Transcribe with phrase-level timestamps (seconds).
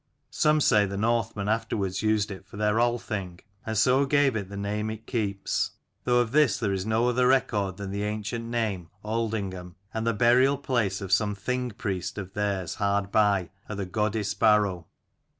[0.31, 4.57] Some say the Northmen afterwards used it for their Althing, and so gave it the
[4.57, 5.73] name it keeps,
[6.05, 10.15] though of this there is no other record than the ancient name Aldhingham, and the
[10.15, 14.87] burial place of some Thing priest of theirs hard by, at the Godi's barrow.